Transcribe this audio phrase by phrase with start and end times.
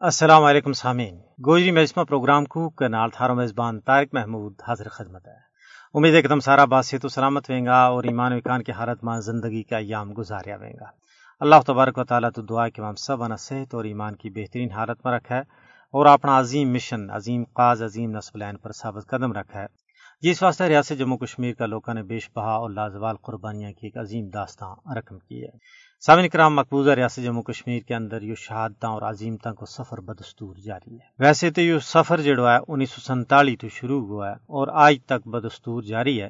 [0.00, 5.34] السلام علیکم سامعین۔ گوجری مجمع پروگرام کو کنال تھارو میزبان طارق محمود حاضر خدمت ہے۔
[5.94, 8.72] امید ہے کہ تم سارا بات تو سلامت ویں گا اور ایمان و کان کی
[8.72, 10.84] حالت ماں زندگی کا ایام گزاریا ویں گا۔
[11.40, 14.70] اللہ تبارک و تعالیٰ تو دعا کہ ہم سب انا صحت اور ایمان کی بہترین
[14.70, 15.40] حالت میں رکھا ہے
[15.92, 19.66] اور اپنا عظیم مشن، عظیم قاز عظیم نصب لائن پر ثابت قدم رکھا ہے
[20.20, 23.96] جس واسطے ریاست جموں کشمیر کا لوگوں نے بیش بہا اور لازوال قربانیاں کی ایک
[23.96, 25.50] عظیم داستان رقم کی ہے۔
[26.02, 30.56] سامن کرام، مقبوضہ ریاست جموں کشمیر کے اندر یہ شہادتوں اور عظیمتوں کو سفر بدستور
[30.56, 34.34] جاری ہے۔ ویسے تو یہ سفر جڑا ہے انیس سو سنتالی تو شروع ہوا ہے
[34.56, 36.28] اور آج تک بدستور جاری ہے،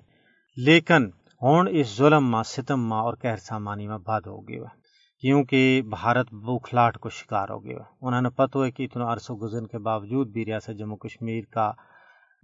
[0.56, 1.08] لیکن
[1.42, 4.74] ہوں اس ظلم ماں، ستم ماں اور کہر سامانی میں باد ہو گیا ہے
[5.22, 9.66] کیونکہ بھارت بوکھلاٹ کو شکار ہو گیا انہوں نے پتہ ہے کہ اتنا عرصہ گزرنے
[9.66, 11.70] کے باوجود بھی ریاست جموں کشمیر کا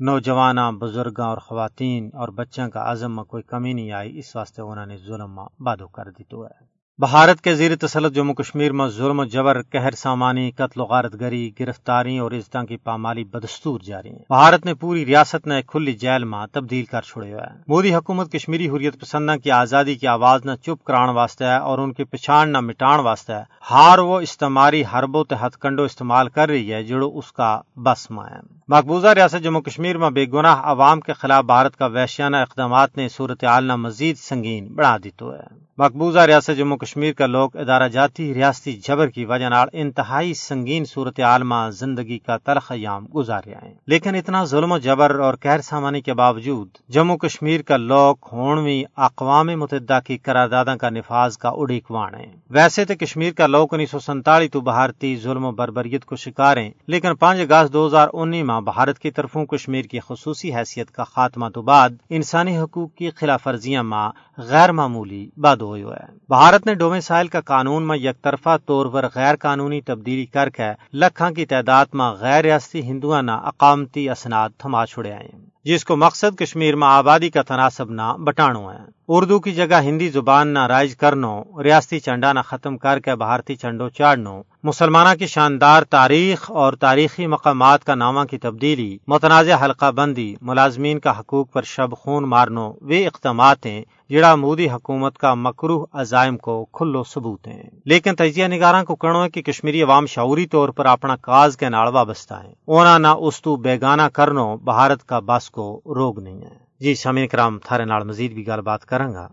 [0.00, 4.62] نوجوان بزرگاں اور خواتین اور بچوں کا عزم میں کوئی کمی نہیں آئی، اس واسطے
[4.62, 8.86] انہوں نے ظلم بادو کر دی تو ہے۔ بھارت کے زیر تسلط جموں کشمیر میں
[8.88, 13.80] ظلم و جبر، قہر سامانی، قتل و غارت گری گرفتاری اور عزتوں کی پامالی بدستور
[13.80, 17.58] جاری ہیں۔ بھارت نے پوری ریاست نے کھلی جیل میں تبدیل کر چھوڑے ہوا ہے
[17.68, 21.78] مودی حکومت کشمیری حریت پسندہ کی آزادی کی آواز نہ چپ کران واسطے ہے اور
[21.78, 26.48] ان کی پچھاڑ نہ مٹان واسطے ہے۔ ہار وہ استعماری حربوں تحت کنڈو استعمال کر
[26.48, 30.60] رہی ہے جڑو اس کا بس میں ہے۔ مقبوضہ ریاست جموں کشمیر میں بے گناہ
[30.62, 35.32] عوام کے خلاف بھارت کا وحشیانہ اقدامات نے صورت عالنا مزید سنگین بڑھا دی تو
[35.32, 40.34] ہے۔ مقبوضہ ریاست جموں کشمیر کا لوگ ادارہ جاتی ریاستی جبر کی وجہ نال انتہائی
[40.34, 45.18] سنگین صورت عالمہ زندگی کا تلخ ایام گزار رہے ہیں۔ لیکن اتنا ظلم و جبر
[45.18, 50.90] اور قہر سامانی کے باوجود جموں کشمیر کا لوگ ہونویں اقوام متحدہ کی قراردادوں کا
[50.90, 55.44] نفاذ کا اڑیکوان ہے۔ ویسے تو کشمیر کا لوگ انیس سو سنتالی تو بھارتی ظلم
[55.44, 59.46] و بربریت کو شکار ہیں، لیکن پانچ اگست دو ہزار انی ماہ بھارت کی طرفوں
[59.46, 64.72] کشمیر کی خصوصی حیثیت کا خاتمہ تو بعد انسانی حقوق کی خلاف ورزیاں ماں غیر
[64.72, 69.36] معمولی باد ہوئی ہے بھارت نے ڈومیسائل کا قانون میں یک طرفہ طور پر غیر
[69.36, 75.12] قانونی تبدیلی کر کے لکھاں کی تعداد میں غیر ریاستی ہندوانہ اقامتی اسناد تھما چھڑے
[75.12, 79.80] آئے جس کو مقصد کشمیر میں آبادی کا تناسب نہ بٹانو ہے۔ اردو کی جگہ
[79.82, 85.14] ہندی زبان نہ رائج کرنو، ریاستی چنڈا نہ ختم کر کے بھارتی چنڈو چاڑنو۔ مسلمانہ
[85.18, 91.18] کی شاندار تاریخ اور تاریخی مقامات کا نامہ کی تبدیلی، متنازع حلقہ بندی، ملازمین کا
[91.18, 96.64] حقوق پر شب خون مارنو وہ اقدامات ہیں جڑا مودی حکومت کا مکروح عزائم کو
[96.72, 100.86] کھلو ثبوت ہیں لیکن تجزیہ نگاراں کو کہنا ہے کہ کشمیری عوام شعوری طور پر
[100.86, 105.82] اپنا کاز کے نال وابستہ ہیں اونا نہ استو بیگانہ کرنو، بھارت کا بس کو
[105.96, 109.28] روگ نہیں ہے۔ جی سامعین کرام تھارے نال مزید بھی گل بات کروں گا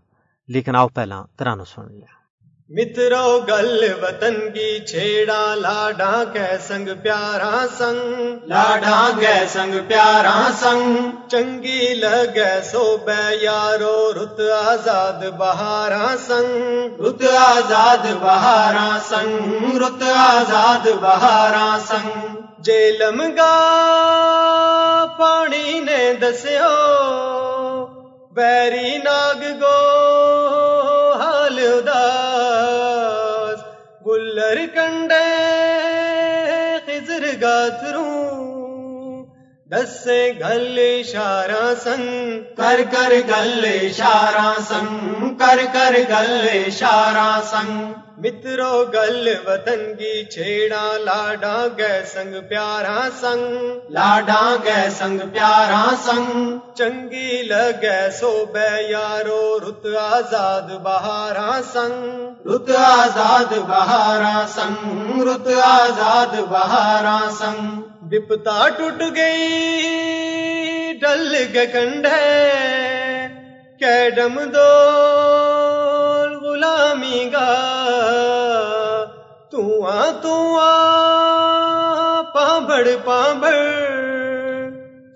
[0.48, 2.20] لیکن آؤ پہلا ترانو سن لیا۔
[2.72, 8.00] مترو گل وطن کی چھیڑا لاڈا کے سنگ پیارا سنگ۔
[8.48, 17.24] لاڈا گے سنگ پیارا سنگ۔ چنگی لگے سو بے یارو رت آزاد بہارا سنگ۔ رت
[17.38, 23.56] آزاد بہارا سنگ۔ رت آزاد بہارا سنگ۔ جیلم گا
[25.20, 26.76] پانی نے دسیو
[28.36, 29.80] بیری ناگ گو
[31.22, 33.60] حال اداس
[34.06, 35.26] گلر کنڈے
[36.86, 37.24] خزر
[39.72, 47.92] گاتروں دسے گل اشارہ سنگ کر کر گل اشارہ سنگ کر کر گل اشارہ سنگ
[48.18, 56.58] مترو گل وطن کی چھیڑا لاڈا گے سنگ پیارا سنگ لاڈا گے سنگ پیارا سنگ
[56.74, 66.40] چنگی لگے سو بے یارو رت آزاد بہارا سنگ رت آزاد بہارا سنگ رت آزاد
[66.50, 72.20] بہارا سنگ بپتا ٹوٹ گئی ڈل کے کنڈے
[73.80, 74.70] کیڈم دو
[76.42, 77.50] غلامی گا
[79.52, 83.54] تو آ تو آ پامبڑ پامبڑ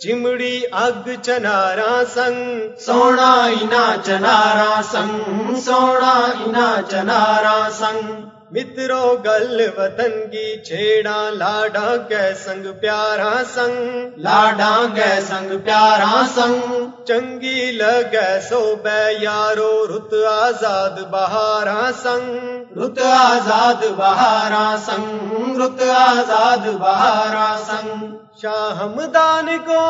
[0.02, 10.12] چمڑی اگ چنارا سنگ سونا اینا چنارا سنگ سونا اینا چنارا سنگ مترو گل وطن
[10.32, 16.74] کی چھیڑا لاڈا کے سنگ پیارا سنگ لاڈا گے سنگ پیارا سنگ
[17.08, 26.68] چنگی لگے سو بے یارو رت آزاد بہارا سنگ رت آزاد بہارا سنگ رت آزاد
[26.80, 28.06] بہارا سنگ
[28.42, 29.82] شاہ ہمدان کو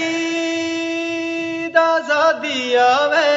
[1.79, 3.31] آزادی، آوے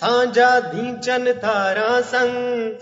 [0.00, 2.34] سانجا دی چن تارا سنگ،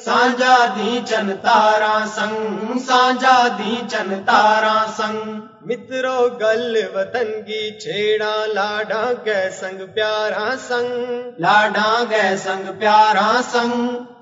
[0.04, 8.34] سانجا دی چن تارا سنگ، سانجا دی چن تارا سنگ۔ مترو گل وطن کی چھیڑا
[8.54, 13.74] لاڈا کے سنگ پیارا سنگ لاڈا گے سنگ پیارا سنگ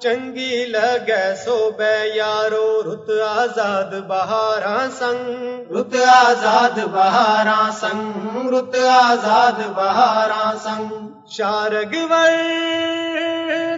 [0.03, 9.67] چنگی لگے سو بے یارو رت آزاد بہارا سنگ رت آزاد بہارا سنگ رت آزاد
[9.77, 10.93] بہارا سنگ
[11.31, 12.39] شارگ ور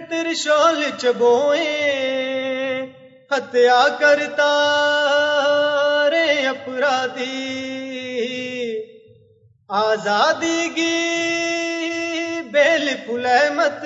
[0.09, 1.71] ترشول چبوئے
[3.31, 4.51] ہتیا کرتا
[6.03, 7.29] سارے اپرادی
[9.67, 13.85] آزادی گی بیل پلحمت مت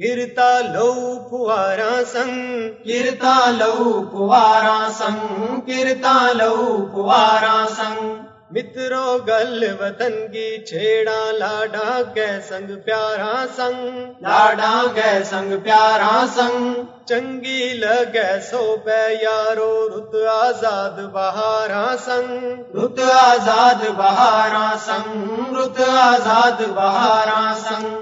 [0.00, 10.14] گرتا لو پوارا سنگ۔ کرتا لو پوارا سنگ۔ کرتا لو پوارا سنگ۔ مترو گل وطن
[10.32, 18.62] کی چھیڑا لاڈا کے سنگ پیارا سنگ لاڈا گے سنگ پیارا سنگ چنگی لگے سو
[18.84, 27.94] پہ یارو رت آزاد بہارا سنگ رت آزاد بہارا سنگ رت آزاد بہارا سنگ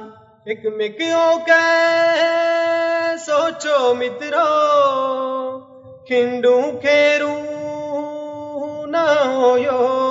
[0.46, 1.62] ایک مکیوں کے
[3.26, 4.48] سوچو مترو
[6.08, 7.36] کھنڈوں کھیروں
[8.88, 10.05] نہ ہویو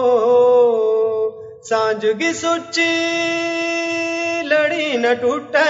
[1.70, 2.92] سانج کی سوچی
[4.46, 5.70] لڑی نہ ٹوٹے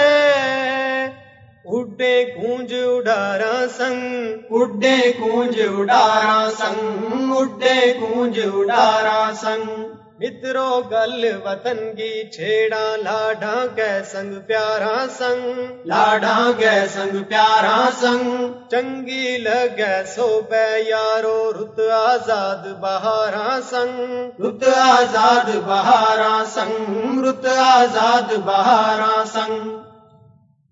[1.68, 11.78] اڈے گونج اڈارا سنگ اڈے گونج اڈارا سنگ اڈے گونج اڈارا سنگ مترو گل وطن
[11.96, 18.30] کی چھیڑا لاڈا کے سنگ پیارا سنگ لاڈا گے سنگ پیارا سنگ
[18.70, 28.32] چنگی لگے سو پہ یارو رت آزاد بہارا سنگ رت آزاد بہارا سنگ رت آزاد
[28.46, 29.68] بہارا سنگ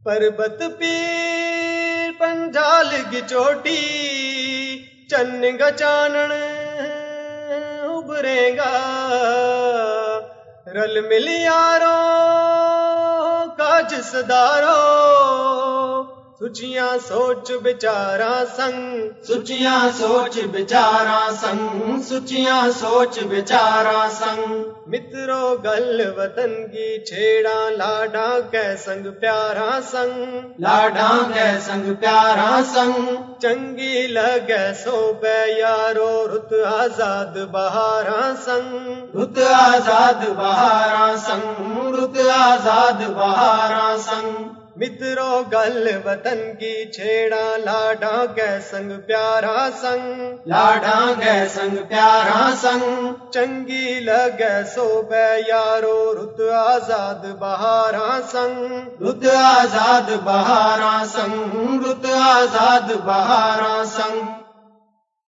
[0.02, 3.80] پربت پیر پنجال کی چوٹی
[5.10, 5.70] چن گا
[8.24, 10.20] چانن گا۔
[10.66, 11.28] رل مل
[13.56, 16.13] کا جس داروں
[16.44, 24.42] سچیاں سوچ بچارا سنگ سچیاں سوچ بچارا سنگ سچیاں سوچ بچارا سنگ
[24.86, 33.08] مترو گل وطن کی چھیڑا لاڈا کے سنگ پیارا سنگ لاڈا گے سنگ پیارا سنگ
[33.38, 43.08] چنگی لگے سو بے یارو رت آزاد بہارا سنگ رت آزاد بہارا سنگ رت آزاد
[43.16, 51.76] بہارا سنگ مترو گل وطن کی چھیڑا لاڈا کے سنگ پیارا سنگ لاڈا گے سنگ
[51.88, 61.86] پیارا سنگ چنگی لگے سو بے یارو رت آزاد بہارا سنگ رت آزاد بہارا سنگ
[61.86, 64.43] رت آزاد بہارا سنگ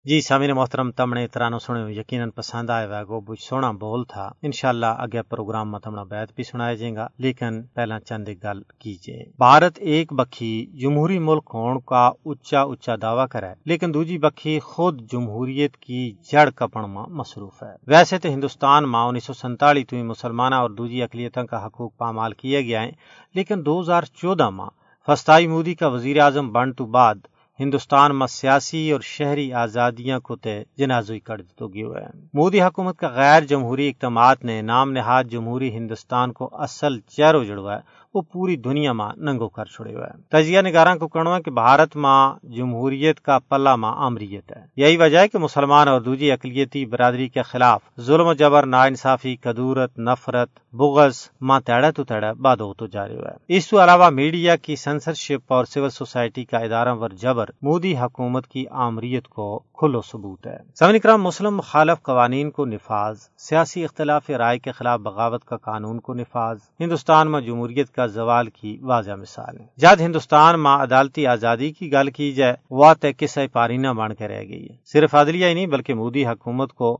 [0.06, 4.28] جی سامعین محترم، تمنے ترانو سنے یقیناً پسند آئے گا گو بچ سونا بول تھا۔
[4.42, 8.60] انشاءاللہ اگے پروگرام میں تمنا بیت بھی سنایا جائے گا، لیکن پہلا چند ایک گل
[8.78, 14.60] کیجیے۔ بھارت ایک بکھی جمہوری ملک ہون کا اچا اچا دعویٰ کرے، لیکن دوجی بکھی
[14.60, 19.84] خود جمہوریت کی جڑ کپن میں مصروف ہے۔ ویسے تو ہندوستان میں انیس سو سنتالی
[19.84, 22.90] تو مسلمانہ اور دوجی اقلیتوں کا حقوق پامال کیے گیا ہے
[23.34, 24.70] لیکن دو ہزار چودہ میں
[25.08, 27.14] فستائی مودی کا وزیر اعظم بن تو بعد
[27.60, 32.98] ہندوستان میں سیاسی اور شہری آزادیاں کو تے جنازوی کر دیتو گیو ہے۔ مودی حکومت
[32.98, 37.80] کا غیر جمہوری اقدامات نے نام نہاد جمہوری ہندوستان کو اصل چہرو جڑوا ہے۔
[38.14, 41.50] وہ پوری دنیا میں ننگو کر چھڑے ہوئے ہے تجزیہ نگاراں کو کہنا ہے کہ
[41.50, 46.32] بھارت میں جمہوریت کا پلہ ماں آمریت ہے۔ یہی وجہ ہے کہ مسلمان اور دوجی
[46.32, 49.36] اقلیتی برادری کے خلاف ظلم و جبر نا انصافی
[49.98, 54.10] نفرت، بغض، ماں تیڑا تو تیڑا باد ہو تو جاری ہوا ہے اس کے علاوہ
[54.10, 59.58] میڈیا کی سینسرشپ اور سول سوسائٹی کا ادارہ ور جبر مودی حکومت کی آمریت کو
[59.58, 65.00] کھلو ثبوت ہے۔ سمن کرام، مسلم مخالف قوانین کو نفاذ، سیاسی اختلاف رائے کے خلاف
[65.00, 70.00] بغاوت کا قانون کو نفاذ، ہندوستان میں جمہوریت کا زوال کی واضح مثال ہے۔ جد
[70.00, 74.42] ہندوستان میں عدالتی آزادی کی گل کی جائے وہ طے کسے پارینہ بن کے رہ
[74.42, 76.98] گئی ہے۔ صرف عدلیہ ہی نہیں، بلکہ مودی حکومت کو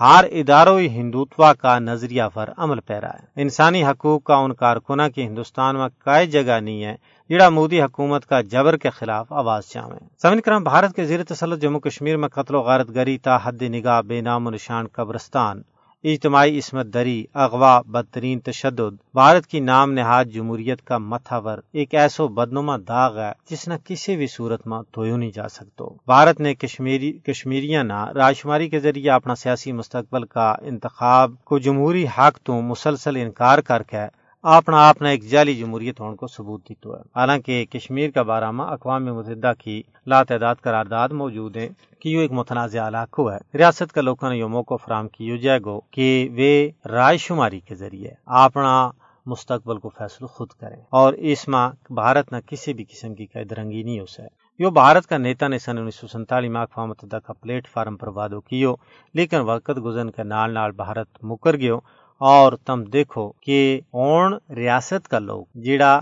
[0.00, 5.22] ہر اداروں ہندوتوا کا نظریہ پر عمل پیرا ہے۔ انسانی حقوق کا ان کارکنہ کی
[5.22, 6.96] ہندوستان میں کئی جگہ نہیں ہے،
[7.30, 11.62] جڑا مودی حکومت کا جبر کے خلاف آواز چاویں سمن کرام بھارت کے زیر تسلط
[11.62, 15.62] جموں کشمیر میں قتل و غارت گری، تا حد نگاہ، بے نام و نشان قبرستان۔
[16.08, 22.28] اجتماعی عصمت دری، اغوا، بدترین تشدد، بھارت کی نام نہاد جمہوریت کا متھاور ایک ایسو
[22.28, 26.54] بدنما داغ ہے جس نہ کسی بھی صورت میں دھویو نہیں جا سکتو۔ بھارت نے
[26.54, 32.60] کشمیری، کشمیریاں نہ راشماری کے ذریعے اپنا سیاسی مستقبل کا انتخاب کو جمہوری حق تو
[32.60, 34.04] مسلسل انکار کر کے
[34.48, 38.72] اپنا اپنا ایک جعلی جمہوریت ہونے کو ثبوت دیتا ہے۔ حالانکہ کشمیر کا بارہ ماہ
[38.72, 41.68] اقوام متحدہ کی لاتعداد قرارداد موجود ہیں
[42.00, 45.60] کہ یہ ایک متنازع علاقہ ہے۔ ریاست کا لوگوں نے یہ موقع فراہم کی جائے
[45.64, 48.90] گو کہ وہ رائے شماری کے ذریعے اپنا
[49.26, 53.52] مستقبل کو فیصلہ خود کریں اور اس ماہ بھارت نہ کسی بھی قسم کی قید
[53.52, 56.88] رنگی نہیں ہو سکے۔ یو بھارت کا نیتا نے سن انیس سو سنتالی میں اقوام
[56.88, 58.74] متحدہ کا پلیٹ فارم پر وعدو کیو
[59.14, 61.78] لیکن وقت گزرن کے نال نال بھارت مکر گیو
[62.20, 63.58] اور تم دیکھو کہ
[63.90, 65.92] اون ریاست کا لوگ جیڑا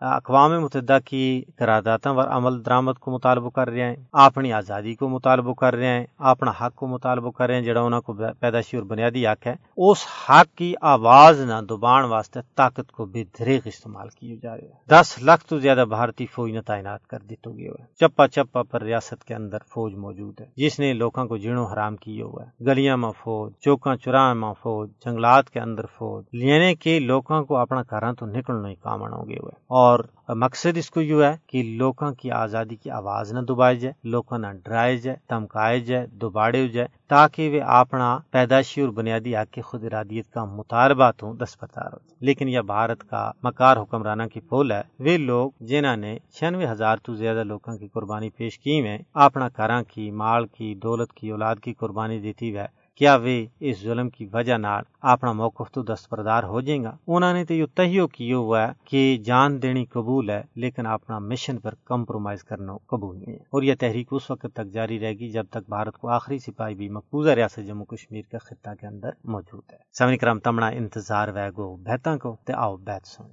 [0.00, 5.08] اقوام متحدہ کی قراردادوں پر عمل درامد کو مطالبہ کر رہے ہیں، اپنی آزادی کو
[5.08, 8.76] مطالبہ کر رہے ہیں، اپنا حق کو مطالبہ کر رہے ہیں، جڑا انہوں کو پیدائشی
[8.76, 13.60] اور بنیادی حق ہے۔ اس حق کی آواز نہ دبان واسطے طاقت کو بے دریغ
[13.64, 17.34] استعمال کی جا رہے ہیں۔ دس لاکھ تو زیادہ بھارتی فوج نے تعینات کر دی
[17.36, 17.68] تو گئے
[18.00, 21.96] چپا چپا پر ریاست کے اندر فوج موجود ہے، جس نے لوگوں کو جنوں حرام
[21.96, 26.98] کیے ہوئے گلیاں میں فوج، چوکاں چوراہ میں فوج، جنگلات کے اندر فوج، لینے کے
[26.98, 30.90] لوگوں کو اپنا گھر تو نکلنا ہی کامن ہو گئے ہوئے اور اور مقصد اس
[30.90, 34.96] کو یہ ہے کہ لوگوں کی آزادی کی آواز نہ دبائی جائے لوگوں نہ ڈرائے
[34.96, 40.30] جائے دمکائے جائے، دوباڑے جائے، تاکہ وہ اپنا پیدائشی اور بنیادی حق کی خود ارادیت
[40.30, 44.82] کا مطالبات ہوں دستبردار ہو جائے۔ لیکن یہ بھارت کا مکار حکمرانہ کی پول ہے۔
[44.98, 49.48] وہ لوگ جنہوں نے چھیانوے ہزار تو زیادہ لوگوں کی قربانی پیش کی میں اپنا
[49.56, 54.10] گھر کی، مال کی، دولت کی، اولاد کی قربانی دیتی ہے کیا وہ اس ظلم
[54.10, 58.08] کی وجہ نال اپنا موقف تو دستبردار ہو جائے گا؟ انہوں نے تو یہ تہیو
[58.08, 63.16] کیا ہوا ہے کہ جان دینی قبول ہے، لیکن اپنا مشن پر کمپرومائز کرنا قبول
[63.16, 66.08] نہیں ہے۔ اور یہ تحریک اس وقت تک جاری رہے گی جب تک بھارت کو
[66.08, 70.38] آخری سپاہی بھی مقبوضہ ریاست جموں کشمیر کے خطہ کے اندر موجود ہے۔ سمن کرم
[70.38, 73.24] تمنا انتظار وے گو بہتا کو تے آؤ بیت سن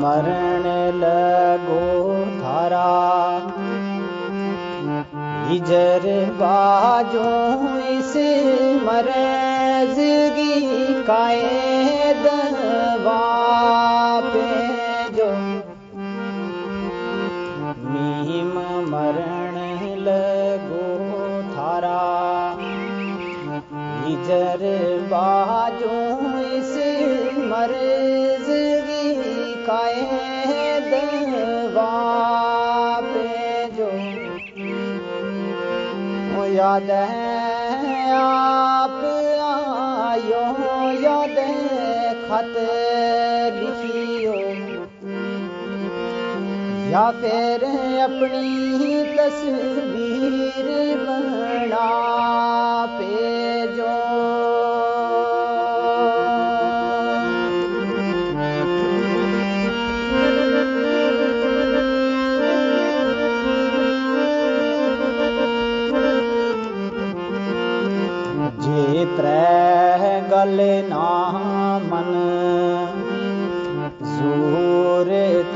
[0.00, 3.55] مرن لگو تھارا۔
[5.50, 6.04] ہجر
[6.38, 8.16] باجوں اس
[8.82, 10.56] مرزگی
[11.06, 12.26] قائد
[14.32, 14.48] پہ
[15.16, 15.30] جو
[17.84, 18.56] میم
[18.90, 19.56] مرن
[20.06, 20.88] لگو
[21.54, 22.02] تھارا۔
[24.06, 24.62] ہجر
[25.08, 25.65] باجوں
[36.56, 39.04] یاد ہے آپ
[39.40, 40.44] آئیو
[41.00, 41.38] یاد
[42.28, 42.56] خط
[43.60, 44.36] لکھیو۔
[46.90, 47.64] یا پھر
[48.04, 50.68] اپنی تصویر
[51.06, 52.15] بنا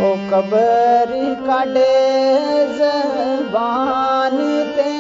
[0.02, 1.14] او قبر
[1.48, 1.96] کڈے
[2.78, 4.38] زبان
[4.76, 4.92] تے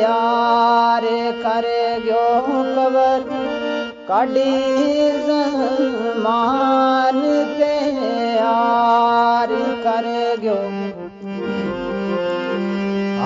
[0.00, 1.06] یار
[1.42, 1.66] کر
[2.06, 3.28] گو قبر
[4.08, 4.52] کڈی
[5.26, 6.15] زمان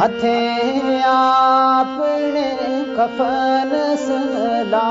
[0.01, 2.45] ہتھیں اپنے
[2.97, 4.85] کفن سلا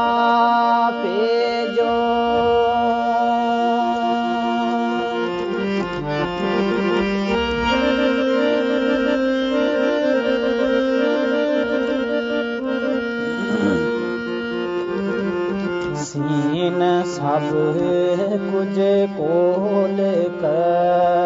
[1.04, 1.96] پیجو
[16.04, 17.50] سین سب
[18.52, 18.80] کچھ
[19.18, 20.02] کول
[20.42, 21.19] کر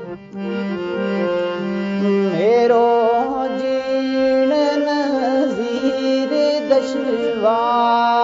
[2.32, 6.34] میرو جین نظیر
[6.70, 8.23] دشوار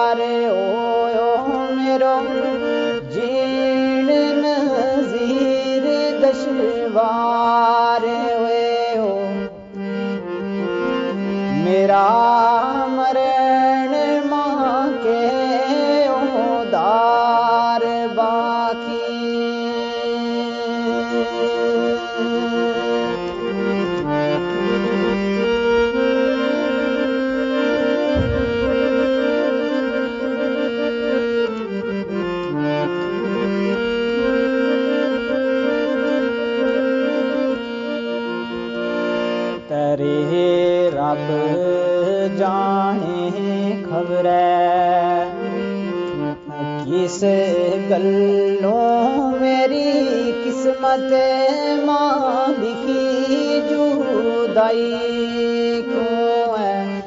[54.90, 57.00] جدائی کیوں ہے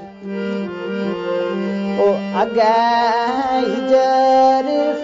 [1.98, 2.14] او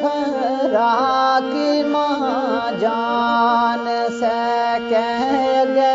[0.01, 1.53] فراق
[1.87, 3.87] ماں جان
[4.19, 5.03] سکے
[5.55, 5.93] اگے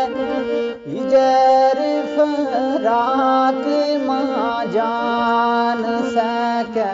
[0.87, 1.81] ہجر
[2.15, 3.67] فراق
[4.05, 6.91] ماں جان سکے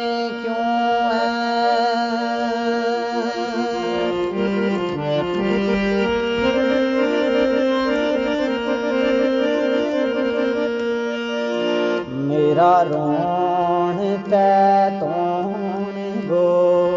[12.59, 13.99] میرا رون
[15.01, 15.95] تون
[16.29, 16.91] گو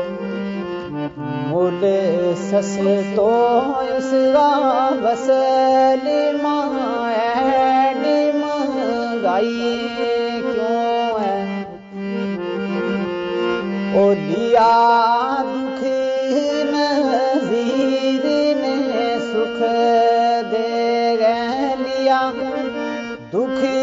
[1.49, 1.83] مل
[2.41, 2.77] سس
[3.15, 3.29] تو
[3.89, 4.47] اس کا
[5.03, 6.07] وسل
[6.43, 8.03] مائن
[9.95, 11.37] کیوں ہے
[13.93, 14.73] او لیا
[15.45, 15.83] دکھ
[16.73, 19.61] نظیر نے سکھ
[20.51, 22.29] دے گئے لیا
[23.33, 23.80] دکھ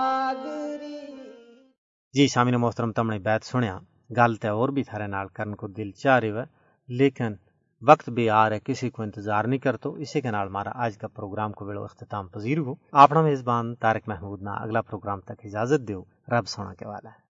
[2.14, 3.78] جی سامعین محترم تمنے بیت سنیا۔
[4.18, 6.44] گل تے اور بھی تھارے نال کرن کو دل چاہ رہی ہے
[6.90, 7.34] لیکن
[7.82, 11.08] وقت بھی آ رہا کسی کو انتظار نہیں کرتو۔ اسی کے نال ہمارا آج کا
[11.08, 12.74] پروگرام کو بڑو اختتام پذیر ہو۔
[13.04, 17.27] اپنا میزبان طارق محمود نا اگلا پروگرام تک اجازت دیو۔ رب سونا کے والا ہے۔